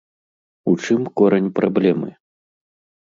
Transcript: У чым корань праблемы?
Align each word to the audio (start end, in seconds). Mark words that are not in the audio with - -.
У 0.71 0.73
чым 0.87 1.01
корань 1.21 1.51
праблемы? 1.59 2.09